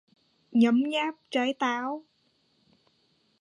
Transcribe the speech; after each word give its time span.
Nhấm 0.51 0.83
nháp 0.89 1.15
trái 1.31 1.53
táo 1.59 2.03